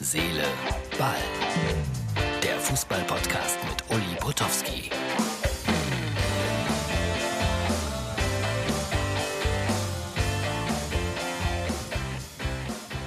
[0.00, 0.44] Seele,
[0.96, 1.16] Ball.
[2.40, 4.90] Der Fußball-Podcast mit Uli Potowski.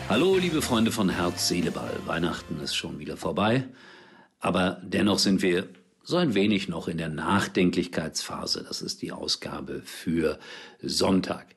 [0.10, 1.98] Hallo, liebe Freunde von Herz, Seele, Ball.
[2.06, 3.70] Weihnachten ist schon wieder vorbei.
[4.42, 5.70] Aber dennoch sind wir
[6.04, 8.66] so ein wenig noch in der Nachdenklichkeitsphase.
[8.68, 10.40] Das ist die Ausgabe für
[10.82, 11.56] Sonntag.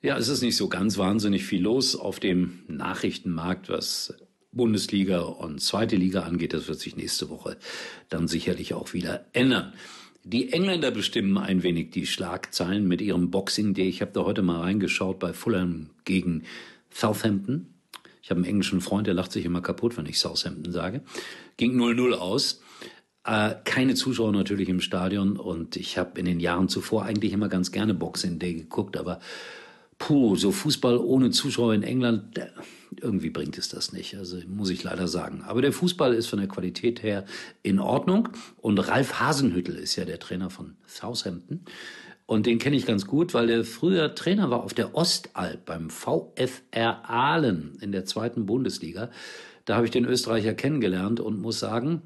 [0.00, 4.14] Ja, es ist nicht so ganz wahnsinnig viel los auf dem Nachrichtenmarkt, was
[4.52, 6.52] Bundesliga und zweite Liga angeht.
[6.52, 7.56] Das wird sich nächste Woche
[8.08, 9.72] dann sicherlich auch wieder ändern.
[10.24, 13.88] Die Engländer bestimmen ein wenig die Schlagzeilen mit ihrem Boxing Day.
[13.88, 16.44] Ich habe da heute mal reingeschaut bei Fulham gegen
[16.90, 17.66] Southampton.
[18.22, 21.02] Ich habe einen englischen Freund, der lacht sich immer kaputt, wenn ich Southampton sage.
[21.56, 22.60] Ging 0-0 aus.
[23.24, 27.48] Äh, keine Zuschauer natürlich im Stadion und ich habe in den Jahren zuvor eigentlich immer
[27.48, 29.18] ganz gerne Boxing Day geguckt, aber
[30.02, 32.40] puh, so Fußball ohne Zuschauer in England,
[33.00, 34.16] irgendwie bringt es das nicht.
[34.16, 35.42] Also muss ich leider sagen.
[35.46, 37.24] Aber der Fußball ist von der Qualität her
[37.62, 38.28] in Ordnung.
[38.60, 41.60] Und Ralf Hasenhüttel ist ja der Trainer von Southampton.
[42.26, 45.88] Und den kenne ich ganz gut, weil der früher Trainer war auf der Ostalb beim
[45.88, 49.08] VfR Aalen in der zweiten Bundesliga.
[49.66, 52.02] Da habe ich den Österreicher kennengelernt und muss sagen,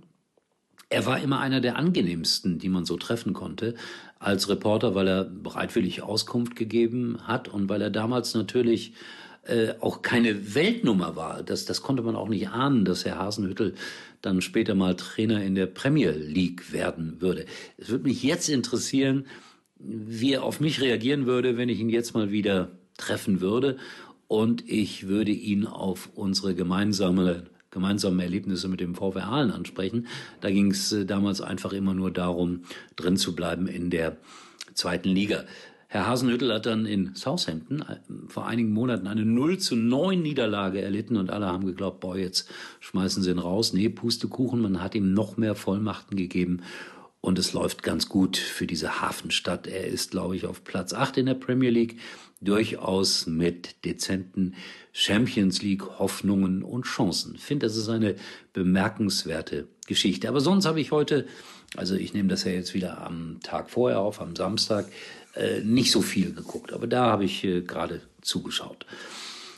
[0.88, 3.74] er war immer einer der angenehmsten, die man so treffen konnte
[4.18, 8.94] als Reporter, weil er bereitwillig Auskunft gegeben hat und weil er damals natürlich
[9.42, 11.42] äh, auch keine Weltnummer war.
[11.42, 13.74] Das, das konnte man auch nicht ahnen, dass Herr Hasenhüttel
[14.22, 17.46] dann später mal Trainer in der Premier League werden würde.
[17.76, 19.26] Es würde mich jetzt interessieren,
[19.78, 23.76] wie er auf mich reagieren würde, wenn ich ihn jetzt mal wieder treffen würde.
[24.28, 27.44] Und ich würde ihn auf unsere gemeinsame
[27.76, 30.06] gemeinsamen Erlebnisse mit dem VfR Aalen ansprechen.
[30.40, 32.62] Da ging es äh, damals einfach immer nur darum,
[32.96, 34.16] drin zu bleiben in der
[34.72, 35.44] zweiten Liga.
[35.88, 37.96] Herr Hasenhüttel hat dann in Southampton äh,
[38.28, 42.48] vor einigen Monaten eine 0 zu 9 Niederlage erlitten und alle haben geglaubt, boah, jetzt
[42.80, 43.74] schmeißen sie ihn raus.
[43.74, 46.62] Nee, Pustekuchen, man hat ihm noch mehr Vollmachten gegeben
[47.26, 49.66] und es läuft ganz gut für diese Hafenstadt.
[49.66, 51.98] Er ist, glaube ich, auf Platz 8 in der Premier League
[52.40, 54.54] durchaus mit dezenten
[54.92, 57.34] Champions League Hoffnungen und Chancen.
[57.34, 58.14] Ich finde, das ist eine
[58.52, 60.28] bemerkenswerte Geschichte.
[60.28, 61.26] Aber sonst habe ich heute,
[61.76, 64.86] also ich nehme das ja jetzt wieder am Tag vorher auf, am Samstag,
[65.34, 66.72] äh, nicht so viel geguckt.
[66.72, 68.86] Aber da habe ich äh, gerade zugeschaut.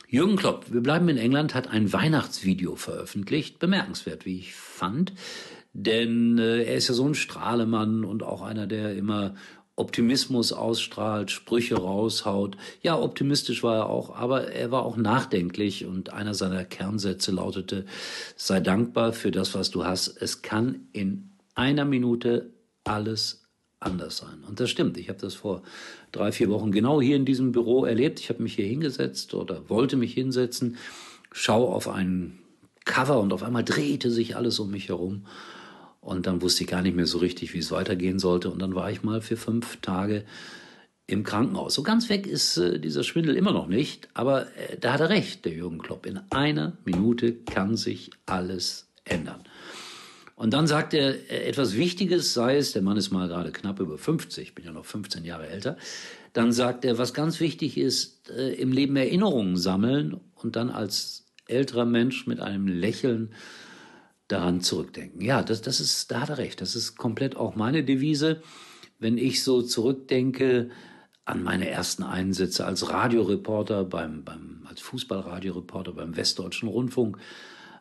[0.09, 3.59] Jürgen Klopp, wir bleiben in England, hat ein Weihnachtsvideo veröffentlicht.
[3.59, 5.12] Bemerkenswert, wie ich fand.
[5.73, 9.34] Denn äh, er ist ja so ein Strahlemann und auch einer, der immer
[9.79, 12.56] Optimismus ausstrahlt, Sprüche raushaut.
[12.83, 17.87] Ja, optimistisch war er auch, aber er war auch nachdenklich und einer seiner Kernsätze lautete,
[18.37, 20.21] sei dankbar für das, was du hast.
[20.21, 22.50] Es kann in einer Minute
[22.83, 23.45] alles
[23.81, 24.43] anders sein.
[24.49, 24.97] Und das stimmt.
[24.99, 25.62] Ich habe das vor
[26.11, 28.19] drei, vier Wochen genau hier in diesem Büro erlebt.
[28.19, 30.77] Ich habe mich hier hingesetzt oder wollte mich hinsetzen,
[31.31, 32.41] schau auf ein
[32.85, 35.27] Cover und auf einmal drehte sich alles um mich herum.
[36.01, 38.51] Und dann wusste ich gar nicht mehr so richtig, wie es weitergehen sollte.
[38.51, 40.25] Und dann war ich mal für fünf Tage
[41.09, 41.75] im Krankenhaus.
[41.75, 45.09] So ganz weg ist äh, dieser Schwindel immer noch nicht, aber äh, da hat er
[45.09, 46.07] recht, der Jürgen Klopp.
[46.07, 49.43] In einer Minute kann sich alles ändern.
[50.37, 53.81] Und dann sagt er äh, etwas Wichtiges, sei es, der Mann ist mal gerade knapp
[53.81, 55.79] über 50, ich bin ja noch 15 Jahre älter,
[56.35, 61.25] dann sagt er, was ganz wichtig ist, äh, im Leben Erinnerungen sammeln und dann als
[61.47, 63.31] älterer Mensch mit einem Lächeln
[64.28, 65.22] daran zurückdenken.
[65.22, 66.61] Ja, das, das ist, da hat er recht.
[66.61, 68.43] Das ist komplett auch meine Devise.
[68.99, 70.71] Wenn ich so zurückdenke
[71.25, 77.19] an meine ersten Einsätze als Radioreporter beim, beim, als Fußballradioreporter beim Westdeutschen Rundfunk,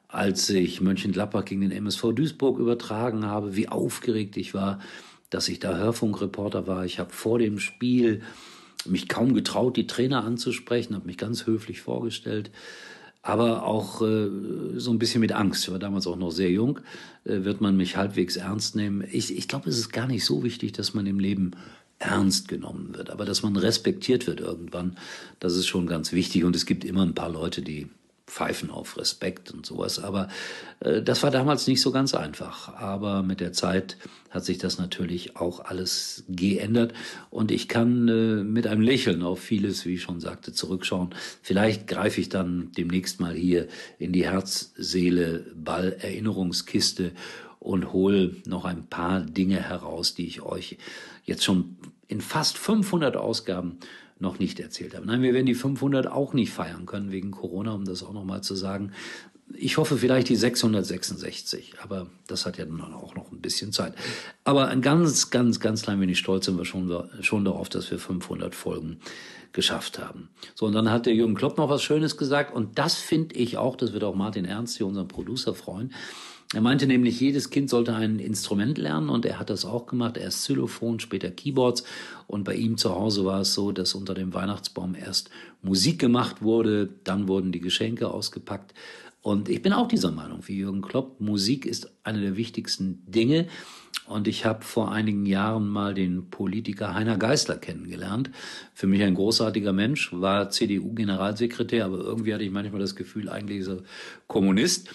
[0.07, 4.79] als ich Mönchengladbach gegen den MSV Duisburg übertragen habe, wie aufgeregt ich war,
[5.29, 6.85] dass ich da Hörfunkreporter war.
[6.85, 8.21] Ich habe vor dem Spiel
[8.85, 12.51] mich kaum getraut, die Trainer anzusprechen, habe mich ganz höflich vorgestellt
[13.27, 14.29] aber auch äh,
[14.77, 15.65] so ein bisschen mit Angst.
[15.65, 16.79] Ich war damals auch noch sehr jung.
[17.25, 19.03] Äh, wird man mich halbwegs ernst nehmen?
[19.11, 21.51] Ich, ich glaube, es ist gar nicht so wichtig, dass man im Leben
[21.99, 24.95] ernst genommen wird, aber dass man respektiert wird irgendwann,
[25.41, 26.45] das ist schon ganz wichtig.
[26.45, 27.89] Und es gibt immer ein paar Leute, die
[28.27, 29.99] pfeifen auf Respekt und sowas.
[30.03, 30.27] Aber
[30.81, 32.75] äh, das war damals nicht so ganz einfach.
[32.75, 33.97] Aber mit der Zeit
[34.29, 36.93] hat sich das natürlich auch alles geändert.
[37.29, 41.15] Und ich kann äh, mit einem Lächeln auf vieles, wie ich schon sagte, zurückschauen.
[41.41, 43.67] Vielleicht greife ich dann demnächst mal hier
[43.97, 47.13] in die Herz, Seele, Ball, Erinnerungskiste
[47.59, 50.77] und hole noch ein paar Dinge heraus, die ich euch
[51.23, 53.79] jetzt schon in fast 500 Ausgaben
[54.19, 55.05] noch nicht erzählt habe.
[55.05, 58.41] Nein, wir werden die 500 auch nicht feiern können wegen Corona, um das auch nochmal
[58.41, 58.91] zu sagen.
[59.53, 63.93] Ich hoffe vielleicht die 666, aber das hat ja dann auch noch ein bisschen Zeit.
[64.43, 67.97] Aber ein ganz, ganz, ganz klein wenig stolz sind wir schon, schon darauf, dass wir
[67.97, 68.99] 500 Folgen
[69.53, 70.29] geschafft haben.
[70.53, 73.57] So, und dann hat der Jürgen Klopp noch was Schönes gesagt und das finde ich
[73.57, 75.93] auch, das wird auch Martin Ernst hier, unseren Producer, freuen.
[76.53, 80.15] Er meinte nämlich, jedes Kind sollte ein Instrument lernen und er hat das auch gemacht.
[80.15, 81.83] Erst Xylophon, später Keyboards.
[82.25, 85.29] Und bei ihm zu Hause war es so, dass unter dem Weihnachtsbaum erst
[85.61, 88.73] Musik gemacht wurde, dann wurden die Geschenke ausgepackt.
[89.21, 91.19] Und ich bin auch dieser Meinung wie Jürgen Klopp.
[91.19, 93.47] Musik ist eine der wichtigsten Dinge.
[94.05, 98.29] Und ich habe vor einigen Jahren mal den Politiker Heiner Geißler kennengelernt.
[98.73, 103.59] Für mich ein großartiger Mensch, war CDU-Generalsekretär, aber irgendwie hatte ich manchmal das Gefühl, eigentlich
[103.59, 103.83] ist er
[104.27, 104.89] Kommunist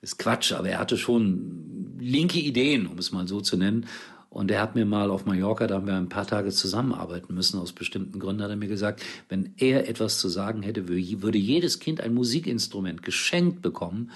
[0.00, 3.86] ist Quatsch, aber er hatte schon linke Ideen, um es mal so zu nennen.
[4.30, 7.58] Und er hat mir mal auf Mallorca, da haben wir ein paar Tage zusammenarbeiten müssen,
[7.58, 11.80] aus bestimmten Gründen, hat er mir gesagt, wenn er etwas zu sagen hätte, würde jedes
[11.80, 14.10] Kind ein Musikinstrument geschenkt bekommen,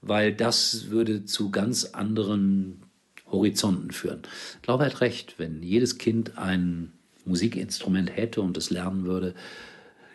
[0.00, 2.82] weil das würde zu ganz anderen
[3.26, 4.22] Horizonten führen.
[4.56, 6.92] Ich glaube, er hat recht, wenn jedes Kind ein
[7.26, 9.34] Musikinstrument hätte und es lernen würde,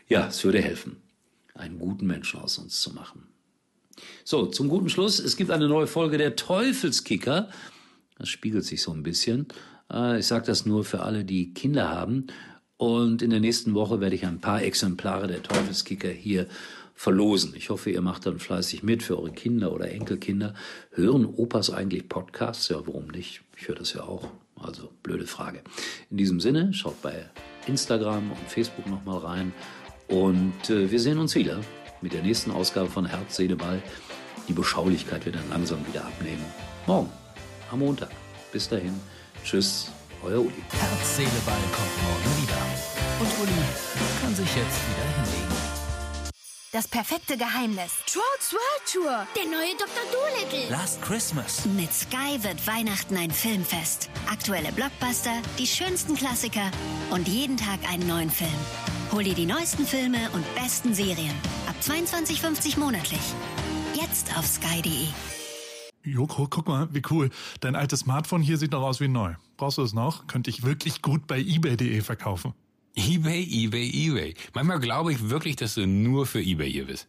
[0.08, 0.98] ja, es würde helfen,
[1.54, 3.32] einen guten Menschen aus uns zu machen.
[4.24, 5.19] So, zum guten Schluss.
[5.19, 7.50] Es gibt eine neue Folge der Teufelskicker.
[8.18, 9.48] Das spiegelt sich so ein bisschen.
[9.92, 12.28] Äh, ich sage das nur für alle, die Kinder haben.
[12.78, 16.48] Und in der nächsten Woche werde ich ein paar Exemplare der Teufelskicker hier
[16.95, 17.54] verlosen.
[17.56, 20.54] Ich hoffe, ihr macht dann fleißig mit für eure Kinder oder Enkelkinder.
[20.92, 22.69] Hören Opas eigentlich Podcasts?
[22.69, 23.42] Ja, warum nicht?
[23.57, 24.30] Ich höre das ja auch.
[24.60, 25.62] Also, blöde Frage.
[26.10, 27.30] In diesem Sinne, schaut bei
[27.68, 29.54] Instagram und Facebook nochmal rein.
[30.07, 31.60] Und äh, wir sehen uns wieder
[32.03, 33.81] mit der nächsten Ausgabe von Herz, Seele, Ball.
[34.47, 36.45] Die Beschaulichkeit wird dann langsam wieder abnehmen.
[36.85, 37.09] Morgen,
[37.71, 38.09] am Montag.
[38.51, 39.00] Bis dahin.
[39.44, 39.89] Tschüss,
[40.21, 40.63] euer Uli.
[40.69, 42.61] Herz, Seele, Ball kommt morgen wieder.
[43.19, 43.51] Und Uli
[44.21, 45.53] kann sich jetzt wieder hinlegen.
[46.73, 47.94] Das perfekte Geheimnis.
[48.11, 49.27] Trolls World Tour.
[49.35, 50.03] Der neue Dr.
[50.11, 50.71] Dolittle.
[50.71, 51.65] Last Christmas.
[51.77, 54.09] Mit Sky wird Weihnachten ein Filmfest.
[54.29, 56.71] Aktuelle Blockbuster, die schönsten Klassiker
[57.11, 58.50] und jeden Tag einen neuen Film.
[59.11, 61.35] Hol dir die neuesten Filme und besten Serien.
[61.67, 63.19] Ab 22,50 monatlich.
[63.94, 65.07] Jetzt auf sky.de.
[66.03, 67.29] Joko, guck mal, wie cool.
[67.61, 69.35] Dein altes Smartphone hier sieht noch aus wie neu.
[69.55, 70.27] Brauchst du es noch?
[70.27, 72.53] Könnte ich wirklich gut bei eBay.de verkaufen.
[72.95, 74.33] eBay, eBay, eBay.
[74.53, 77.07] Manchmal glaube ich wirklich, dass du nur für eBay hier bist.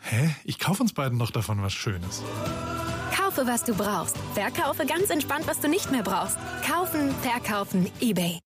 [0.00, 0.34] Hä?
[0.44, 2.22] Ich kaufe uns beiden noch davon was Schönes.
[3.14, 4.16] Kaufe, was du brauchst.
[4.34, 6.36] Verkaufe ganz entspannt, was du nicht mehr brauchst.
[6.66, 8.40] Kaufen, verkaufen, eBay.